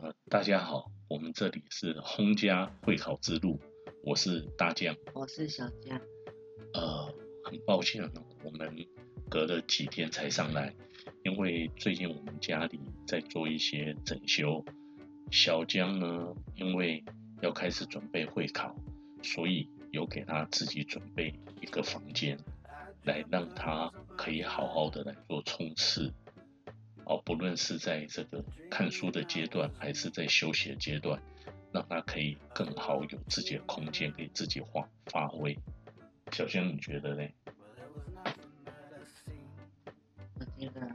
[0.00, 3.60] 呃，大家好，我们这里是轰家会考之路，
[4.02, 6.00] 我是大江，我是小江。
[6.72, 8.74] 呃，很抱歉呢，我们
[9.30, 10.74] 隔了几天才上来，
[11.22, 14.64] 因为最近我们家里在做一些整修。
[15.30, 17.04] 小江呢，因为
[17.40, 18.74] 要开始准备会考，
[19.22, 22.36] 所以有给他自己准备一个房间，
[23.04, 26.12] 来让他可以好好的来做冲刺。
[27.06, 31.20] 哦，不论是在这个看书的阶段，还是在休息的阶段，
[31.70, 35.58] 让他可以更好有自己的空间给自己发发挥。
[36.32, 37.28] 小香，你觉得呢？
[40.38, 40.90] 我觉得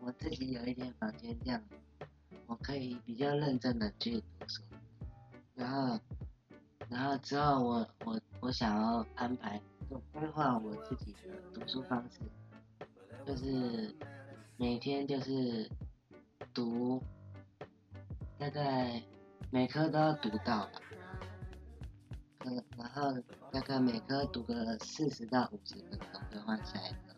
[0.00, 1.60] 我自己有一间房间，这样
[2.46, 4.62] 我可以比较认真的去读书。
[5.56, 6.00] 然后，
[6.88, 12.20] 然后之后我我我想要安排就规划我自己的读书方式，
[13.26, 13.92] 就是。
[14.60, 15.70] 每天就是
[16.52, 17.00] 读，
[18.36, 19.00] 大概
[19.52, 20.72] 每科都要读到吧，
[22.40, 23.16] 嗯，然后
[23.52, 27.16] 大概每科读个四十到五十分钟就换下一个。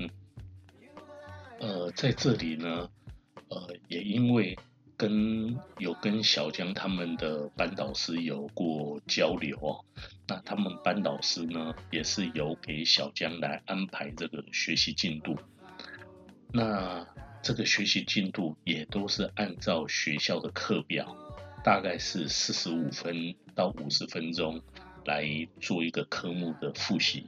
[0.00, 0.10] 嗯，
[1.60, 2.90] 呃，在这里呢，
[3.48, 4.58] 呃，也因为
[4.96, 9.84] 跟有跟小江他们的班导师有过交流哦，
[10.26, 15.38] 那他们班导师呢也是有给小江来安排这个学习进度。
[16.56, 17.04] 那
[17.42, 21.16] 这个学习进度也都是按照学校的课表，
[21.64, 24.62] 大概是四十五分到五十分钟
[25.04, 25.26] 来
[25.60, 27.26] 做一个科目的复习。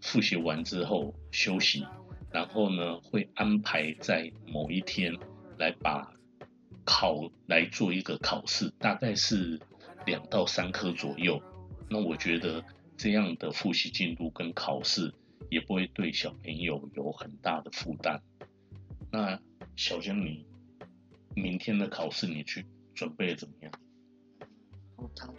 [0.00, 1.84] 复习完之后休息，
[2.30, 5.12] 然后呢会安排在某一天
[5.58, 6.12] 来把
[6.84, 9.58] 考来做一个考试，大概是
[10.06, 11.42] 两到三科左右。
[11.90, 12.64] 那我觉得
[12.96, 15.12] 这样的复习进度跟考试。
[15.50, 18.22] 也不会对小朋友有很大的负担。
[19.10, 19.40] 那
[19.76, 20.46] 小江，你
[21.34, 23.72] 明天的考试你去准备怎么样？
[24.96, 25.34] 普通。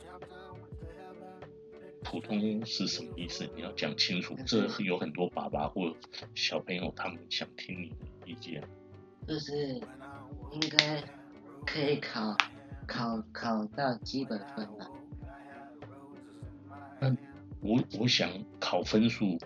[2.01, 3.47] 普通是什么意思？
[3.55, 4.35] 你要讲清楚。
[4.45, 5.95] 这有很多爸爸或
[6.33, 7.95] 小朋友他们想听你的
[8.25, 8.63] 意见。
[9.27, 9.75] 就是
[10.53, 11.03] 应该
[11.67, 12.35] 可以考
[12.87, 14.89] 考考到基本分吧。
[16.99, 17.15] 那
[17.61, 19.37] 我我想考分数。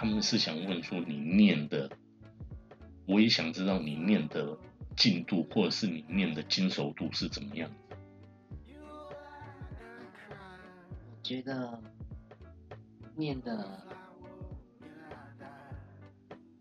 [0.00, 1.90] 他们是想问说你念的，
[3.04, 4.56] 我也想知道你念的
[4.96, 7.68] 进度，或者是你念的精熟度是怎么样。
[8.68, 9.12] 我
[11.20, 11.82] 觉得
[13.16, 13.82] 念的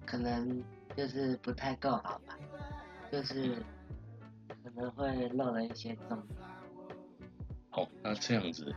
[0.03, 0.63] 可能
[0.95, 2.35] 就是不太够好吧，
[3.11, 3.63] 就是
[4.63, 6.39] 可能会漏了一些重点。
[7.69, 8.73] 好，那这样子，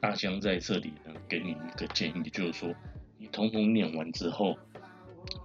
[0.00, 2.74] 大江在这里呢，给你一个建议，就是说。
[3.22, 4.58] 你通通念完之后，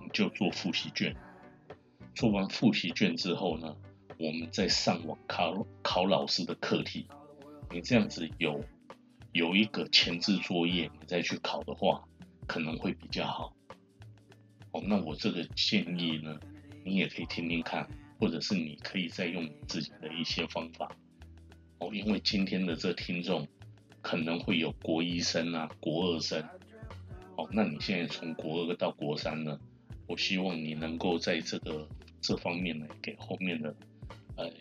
[0.02, 1.16] 你就做复习卷。
[2.16, 3.78] 做完复习卷之后呢，
[4.18, 7.06] 我们再上网考考老师的课题。
[7.70, 8.66] 你这样子有
[9.32, 12.04] 有一个前置作业，你再去考的话，
[12.48, 13.54] 可能会比较好。
[14.72, 16.40] 哦，那我这个建议呢，
[16.84, 17.88] 你也可以听听看，
[18.20, 20.90] 或者是你可以再用自己的一些方法。
[21.78, 23.48] 哦，因为今天的这听众
[24.02, 26.44] 可能会有国一生啊，国二生。
[27.38, 29.60] 哦，那你现在从国二到国三呢？
[30.08, 31.88] 我希望你能够在这个
[32.20, 33.76] 这方面呢，给后面的
[34.38, 34.52] 呃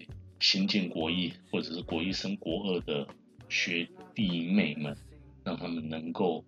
[0.40, 3.08] 新进国一或者是国一升国二的
[3.48, 4.94] 学弟妹们，
[5.42, 6.44] 让他们能够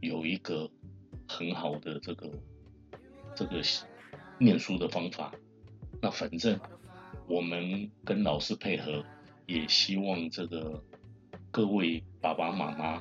[0.00, 0.70] 有一个
[1.26, 2.30] 很好的这个
[3.34, 3.62] 这个
[4.38, 5.32] 念书的方法。
[6.02, 6.60] 那反正
[7.26, 9.04] 我们跟老师配合，
[9.46, 10.84] 也希望这个
[11.50, 13.00] 各位爸爸妈妈。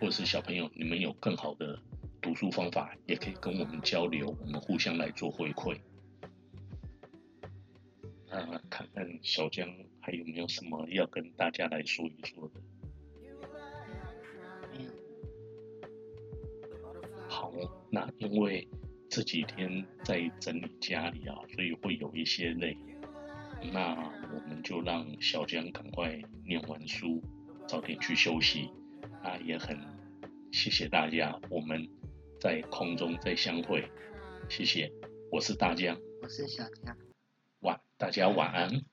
[0.00, 1.78] 或者是小朋友，你们有更好的
[2.22, 5.78] 读书方法，也可以跟我们交流，我们互相来做回馈。
[8.30, 9.68] 那看看小江
[10.00, 12.60] 还有没有什么要跟大家来说一说的？
[17.28, 17.52] 好，
[17.90, 18.66] 那因为
[19.10, 22.74] 这几天在整理家里啊，所以会有一些累。
[23.70, 27.22] 那我们就让小江赶快念完书，
[27.68, 28.70] 早点去休息。
[29.22, 29.78] 啊，也很
[30.52, 31.88] 谢谢大家，我们
[32.40, 33.88] 在空中再相会，
[34.48, 34.90] 谢谢，
[35.30, 36.96] 我是大江，我是小江，
[37.60, 38.89] 晚，大家晚安。